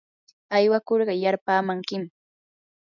[0.55, 2.03] aywakurqa yarpaamankim.